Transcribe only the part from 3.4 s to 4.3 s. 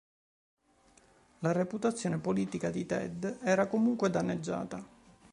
era comunque